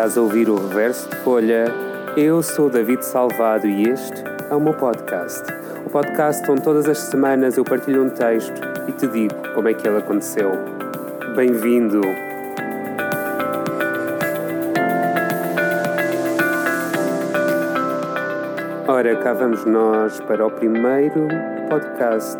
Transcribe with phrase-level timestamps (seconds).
[0.00, 1.66] Estás a ouvir o Reverso de Folha?
[2.16, 5.42] Eu sou David Salvado e este é o meu podcast.
[5.84, 9.74] O podcast onde todas as semanas eu partilho um texto e te digo como é
[9.74, 10.52] que ele aconteceu.
[11.36, 12.00] Bem-vindo!
[18.88, 21.28] Ora, cá vamos nós para o primeiro
[21.68, 22.38] podcast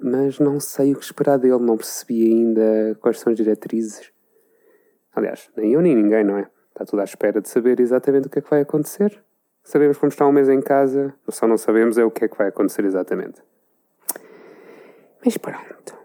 [0.01, 1.59] Mas não sei o que esperar dele.
[1.59, 4.13] Não percebi ainda quais são as diretrizes.
[5.15, 6.49] Aliás, nem eu nem ninguém, não é?
[6.69, 9.23] Está tudo à espera de saber exatamente o que é que vai acontecer.
[9.65, 12.37] Sabemos quando está um mês em casa, só não sabemos é o que é que
[12.37, 13.43] vai acontecer exatamente.
[15.25, 15.97] Mas pronto.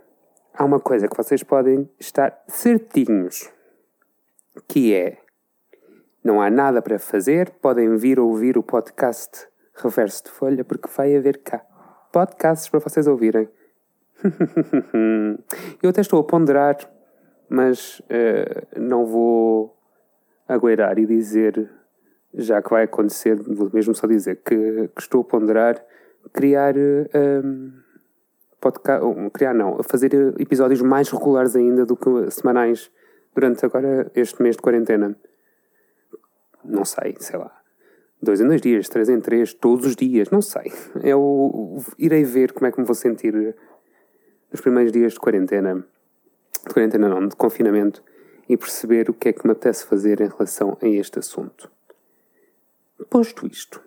[0.53, 3.51] Há uma coisa que vocês podem estar certinhos,
[4.67, 5.17] que é
[6.23, 9.47] não há nada para fazer, podem vir ouvir o podcast
[9.81, 11.65] Reverso de Folha, porque vai haver cá
[12.11, 13.49] podcasts para vocês ouvirem.
[15.81, 16.77] Eu até estou a ponderar,
[17.49, 19.77] mas uh, não vou
[20.47, 21.69] agueirar e dizer,
[22.33, 25.83] já que vai acontecer, vou mesmo só dizer que, que estou a ponderar
[26.33, 26.75] criar.
[26.77, 27.81] Um,
[28.59, 29.03] podcast,
[29.33, 32.91] criar não, fazer episódios mais regulares ainda do que semanais
[33.33, 35.17] durante agora este mês de quarentena.
[36.63, 37.60] Não sei, sei lá.
[38.21, 40.71] Dois em dois dias, três em três, todos os dias, não sei.
[41.03, 43.55] Eu irei ver como é que me vou sentir
[44.51, 45.85] nos primeiros dias de quarentena.
[46.67, 48.03] De quarentena não, de confinamento.
[48.47, 51.71] E perceber o que é que me apetece fazer em relação a este assunto.
[53.09, 53.81] Posto isto,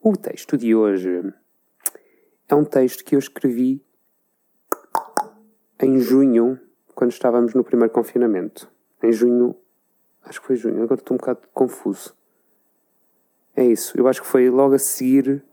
[0.00, 1.32] o texto de hoje
[2.48, 3.84] é um texto que eu escrevi
[5.80, 6.58] em junho,
[6.94, 8.70] quando estávamos no primeiro confinamento.
[9.02, 9.54] Em junho,
[10.22, 12.16] acho que foi junho, agora estou um bocado confuso.
[13.54, 15.44] É isso, eu acho que foi logo a seguir.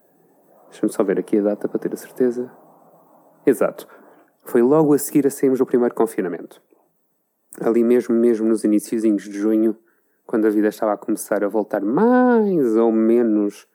[0.69, 2.51] Deixa-me só ver aqui a data para ter a certeza.
[3.45, 3.87] Exato.
[4.43, 6.61] Foi logo a seguir a sairmos do primeiro confinamento.
[7.59, 9.75] Ali mesmo, mesmo nos iníciozinhos de junho,
[10.25, 13.67] quando a vida estava a começar a voltar mais ou menos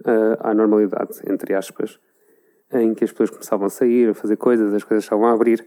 [0.00, 2.00] uh, à normalidade, entre aspas,
[2.72, 5.66] em que as pessoas começavam a sair, a fazer coisas, as coisas estavam a abrir.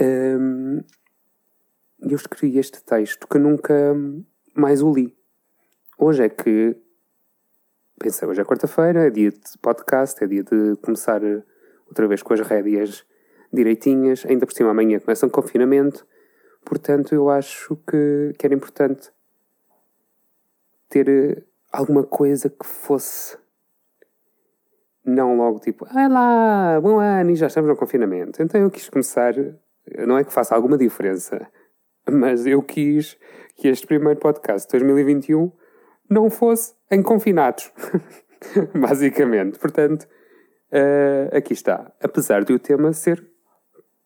[0.00, 0.80] Um,
[2.00, 3.94] eu escrevi este texto que nunca
[4.54, 5.16] mais o li.
[6.04, 6.76] Hoje é que
[7.96, 11.20] pensei, hoje é quarta-feira, é dia de podcast, é dia de começar
[11.86, 13.06] outra vez com as rédeas
[13.52, 16.04] direitinhas, ainda por cima amanhã começa um confinamento,
[16.64, 19.12] portanto eu acho que, que era importante
[20.88, 23.38] ter eh, alguma coisa que fosse
[25.04, 28.42] não logo tipo, ah lá, bom ano e já estamos no confinamento.
[28.42, 29.34] Então eu quis começar,
[30.04, 31.48] não é que faça alguma diferença,
[32.10, 33.16] mas eu quis
[33.54, 35.61] que este primeiro podcast de 2021
[36.12, 37.72] não fosse em confinados,
[38.74, 39.58] basicamente.
[39.58, 40.06] Portanto,
[40.72, 41.90] uh, aqui está.
[42.00, 43.24] Apesar de o tema ser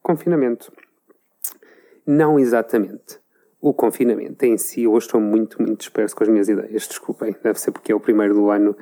[0.03, 0.72] confinamento.
[2.06, 3.19] Não exatamente
[3.61, 4.87] o confinamento em si.
[4.87, 6.87] Hoje estou muito, muito disperso com as minhas ideias.
[6.87, 8.76] Desculpem, deve ser porque é o primeiro do ano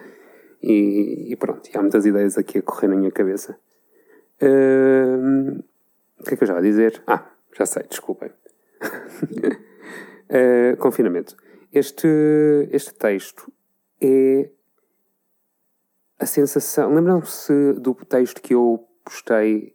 [0.62, 3.56] e, e pronto, e há muitas ideias aqui a correr na minha cabeça.
[4.43, 5.62] Uh,
[6.21, 7.03] o que é que eu já vou dizer?
[7.06, 7.25] Ah,
[7.56, 8.31] já sei, desculpem.
[10.31, 11.37] uh, confinamento.
[11.75, 12.06] Este,
[12.71, 13.53] este texto
[14.00, 14.49] é
[16.21, 16.94] a sensação.
[16.94, 19.75] Lembram-se do texto que eu postei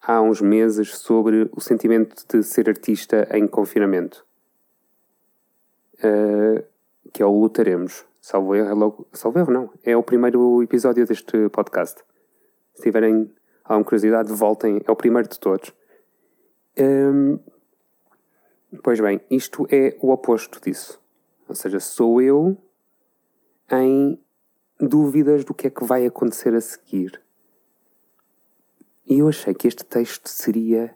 [0.00, 4.24] há uns meses sobre o sentimento de ser artista em confinamento?
[5.96, 6.64] Uh,
[7.12, 8.06] que é o Lutaremos.
[8.20, 9.08] Salvo erro, é logo.
[9.12, 9.70] Salvo erro, não.
[9.82, 12.00] É o primeiro episódio deste podcast.
[12.76, 13.28] Se tiverem
[13.64, 14.80] alguma curiosidade, voltem.
[14.86, 15.74] É o primeiro de todos.
[16.78, 17.40] Hum,
[18.84, 21.02] pois bem, isto é o oposto disso.
[21.48, 22.56] Ou seja, sou eu
[23.70, 24.18] em
[24.80, 27.20] dúvidas do que é que vai acontecer a seguir.
[29.06, 30.94] E eu achei que este texto seria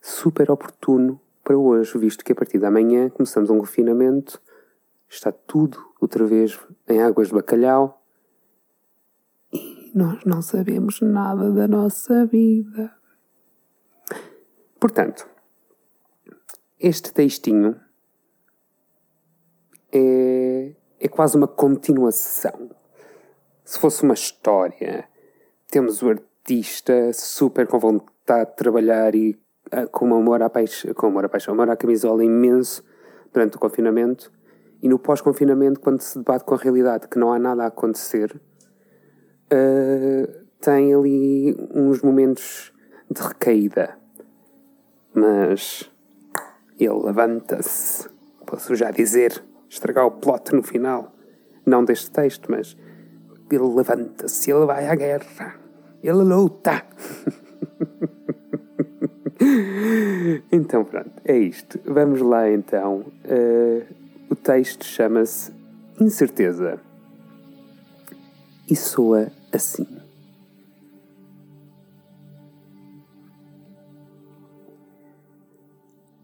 [0.00, 4.40] super oportuno para hoje, visto que a partir da manhã começamos um confinamento,
[5.08, 6.58] está tudo outra vez
[6.88, 8.02] em águas de bacalhau
[9.52, 12.92] e nós não sabemos nada da nossa vida.
[14.80, 15.28] Portanto,
[16.78, 17.80] este textinho
[19.94, 22.70] é, é quase uma continuação.
[23.64, 25.08] Se fosse uma história,
[25.70, 29.38] temos o artista super com vontade de trabalhar e
[29.72, 32.84] uh, com amor à paixão, com amor à paixão, amor à camisola imenso
[33.32, 34.30] durante o confinamento
[34.84, 38.38] e no pós-confinamento, quando se debate com a realidade que não há nada a acontecer,
[39.46, 42.70] uh, tem ali uns momentos
[43.10, 43.96] de recaída.
[45.14, 45.90] Mas
[46.78, 48.10] ele levanta-se,
[48.44, 49.42] posso já dizer,
[49.74, 51.12] estragar o plot no final,
[51.66, 52.76] não deste texto, mas
[53.50, 55.56] ele levanta-se, ele vai à guerra,
[56.02, 56.84] ele luta.
[60.50, 61.80] então pronto, é isto.
[61.84, 63.04] Vamos lá então.
[63.24, 63.84] Uh,
[64.30, 65.52] o texto chama-se
[66.00, 66.80] Incerteza
[68.68, 69.86] e soa assim.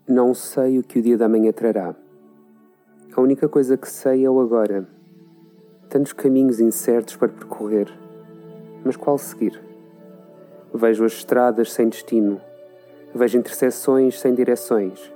[0.09, 1.95] Não sei o que o dia da manhã trará.
[3.17, 4.87] A única coisa que sei é o agora.
[5.89, 7.93] Tantos caminhos incertos para percorrer,
[8.85, 9.61] mas qual seguir?
[10.73, 12.41] Vejo as estradas sem destino,
[13.15, 15.13] vejo interseções sem direções.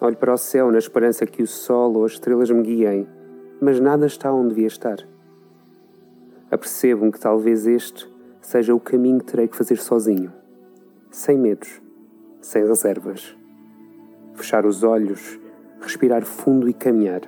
[0.00, 3.08] Olho para o céu na esperança que o sol ou as estrelas me guiem,
[3.60, 4.98] mas nada está onde devia estar.
[6.50, 8.06] Apercebo-me que talvez este
[8.40, 10.32] seja o caminho que terei que fazer sozinho,
[11.10, 11.80] sem medos,
[12.40, 13.38] sem reservas
[14.38, 15.38] fechar os olhos,
[15.80, 17.22] respirar fundo e caminhar.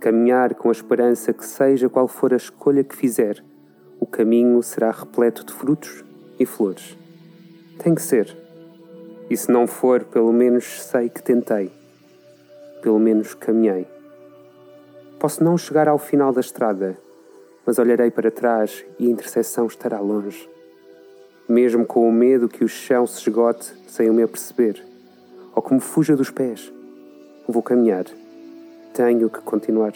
[0.00, 3.42] Caminhar com a esperança que, seja qual for a escolha que fizer,
[4.00, 6.04] o caminho será repleto de frutos
[6.38, 6.98] e flores.
[7.78, 8.36] Tem que ser.
[9.30, 11.70] E se não for, pelo menos sei que tentei.
[12.82, 13.86] Pelo menos caminhei.
[15.20, 16.98] Posso não chegar ao final da estrada,
[17.64, 20.50] mas olharei para trás e a interseção estará longe.
[21.48, 24.84] Mesmo com o medo que o chão se esgote sem eu me aperceber
[25.54, 26.72] ou que me fuja dos pés.
[27.52, 28.06] Vou caminhar.
[28.94, 29.92] Tenho que continuar.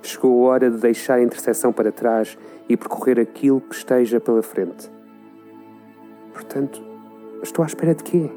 [0.00, 2.38] Chegou a hora de deixar a interseção para trás
[2.68, 4.88] e percorrer aquilo que esteja pela frente.
[6.32, 6.80] Portanto,
[7.42, 8.30] estou à espera de quê?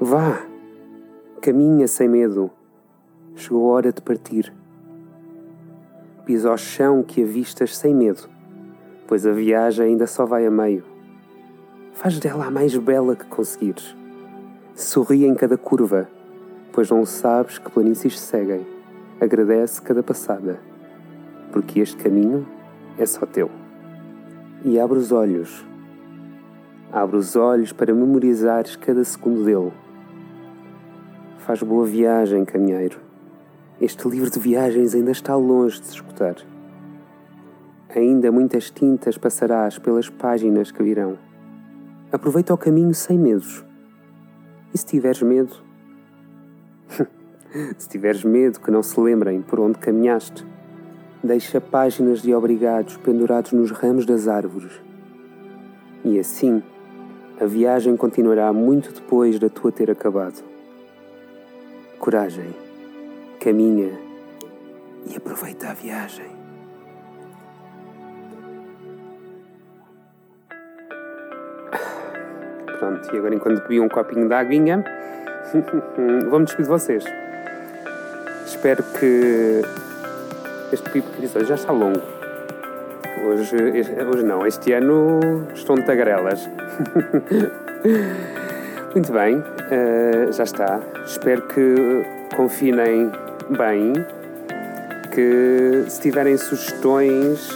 [0.00, 0.40] Vá!
[1.42, 2.48] Caminha sem medo.
[3.34, 4.54] Chegou a hora de partir.
[6.24, 8.28] Pisa ao chão que avistas sem medo,
[9.08, 10.84] pois a viagem ainda só vai a meio.
[11.92, 13.96] Faz dela a mais bela que conseguires.
[14.76, 16.08] Sorri em cada curva,
[16.78, 18.64] pois não sabes que planícies seguem.
[19.20, 20.60] Agradece cada passada,
[21.50, 22.46] porque este caminho
[22.96, 23.50] é só teu.
[24.64, 25.66] E abre os olhos.
[26.92, 29.72] Abre os olhos para memorizares cada segundo dele.
[31.38, 33.00] Faz boa viagem, caminheiro.
[33.80, 36.36] Este livro de viagens ainda está longe de se escutar.
[37.88, 41.18] Ainda muitas tintas passarás pelas páginas que virão.
[42.12, 43.64] Aproveita o caminho sem medos
[44.72, 45.66] e se tiveres medo?
[47.78, 50.44] se tiveres medo que não se lembrem por onde caminhaste,
[51.22, 54.80] deixa páginas de obrigados pendurados nos ramos das árvores.
[56.04, 56.62] E assim,
[57.40, 60.42] a viagem continuará muito depois da tua ter acabado.
[61.98, 62.54] Coragem,
[63.40, 63.98] caminha
[65.06, 66.28] e aproveita a viagem.
[72.78, 74.84] Pronto, e agora enquanto bebi um copinho de aguinha,
[76.28, 77.04] vou-me despedir de vocês.
[78.44, 79.62] Espero que
[80.72, 82.02] este episódio já está longo.
[83.26, 86.40] Hoje, hoje não, este ano estão de tagarelas.
[88.94, 90.80] Muito bem, uh, já está.
[91.04, 92.04] Espero que
[92.36, 93.10] confinem
[93.50, 93.92] bem,
[95.14, 97.48] que se tiverem sugestões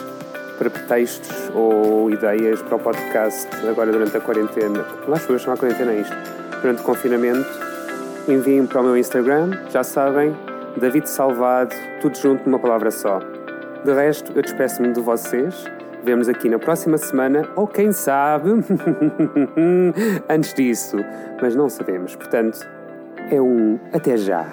[0.59, 4.85] para pretextos ou ideias para o podcast agora durante a quarentena.
[5.09, 6.17] Lá as pessoas chamar a quarentena isto.
[6.61, 7.72] Durante o confinamento,
[8.29, 10.37] enviem para o meu Instagram, já sabem,
[10.77, 13.21] David Salvado, tudo junto numa palavra só.
[13.85, 15.65] De resto, eu despeço-me de vocês.
[16.05, 18.51] Vemos aqui na próxima semana, ou quem sabe,
[20.29, 20.97] antes disso,
[21.41, 22.17] mas não sabemos.
[22.17, 22.59] Portanto,
[23.31, 24.47] é um até já.